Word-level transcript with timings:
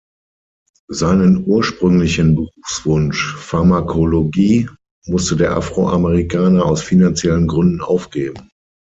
Seinen 0.89 1.43
ursprünglichen 1.45 2.33
Berufswunsch, 2.35 3.35
Pharmakologie, 3.35 4.67
musste 5.05 5.35
der 5.35 5.55
Afroamerikaner 5.55 6.65
aus 6.65 6.81
finanziellen 6.81 7.47
Gründen 7.47 7.81
aufgeben. 7.81 8.49